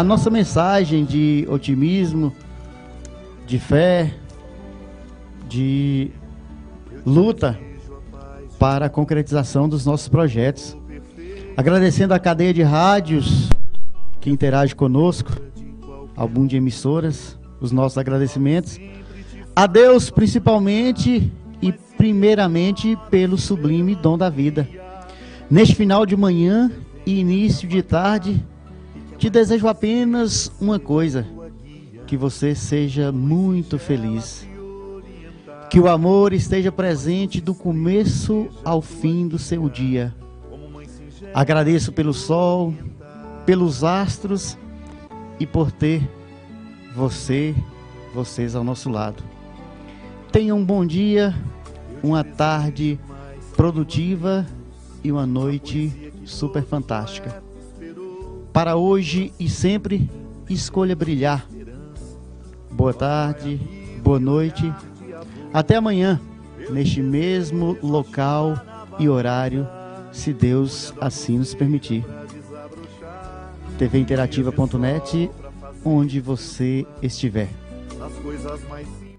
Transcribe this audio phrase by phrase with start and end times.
[0.00, 2.32] a nossa mensagem de otimismo,
[3.46, 4.14] de fé,
[5.46, 6.10] de
[7.04, 7.60] luta
[8.58, 10.74] para a concretização dos nossos projetos.
[11.54, 13.50] Agradecendo a cadeia de rádios
[14.22, 15.32] que interage conosco,
[16.16, 18.78] ao boom de emissoras, os nossos agradecimentos.
[19.54, 21.30] A Deus, principalmente
[21.60, 24.66] e primeiramente pelo sublime dom da vida.
[25.50, 26.72] Neste final de manhã
[27.04, 28.42] e início de tarde,
[29.20, 31.26] te desejo apenas uma coisa:
[32.06, 34.48] que você seja muito feliz.
[35.68, 40.12] Que o amor esteja presente do começo ao fim do seu dia.
[41.32, 42.74] Agradeço pelo sol,
[43.44, 44.58] pelos astros
[45.38, 46.02] e por ter
[46.96, 47.54] você,
[48.12, 49.22] vocês ao nosso lado.
[50.32, 51.34] Tenha um bom dia,
[52.02, 52.98] uma tarde
[53.54, 54.46] produtiva
[55.04, 57.49] e uma noite super fantástica.
[58.60, 60.10] Para hoje e sempre,
[60.46, 61.46] escolha brilhar.
[62.70, 63.58] Boa tarde,
[64.04, 64.70] boa noite.
[65.50, 66.20] Até amanhã,
[66.68, 68.60] neste mesmo local
[68.98, 69.66] e horário,
[70.12, 72.04] se Deus assim nos permitir.
[73.78, 75.30] tvinterativa.net,
[75.82, 77.48] onde você estiver.